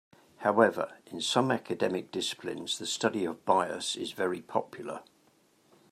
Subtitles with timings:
[0.37, 5.03] However, in some academic disciplines, the study of bias is very popular.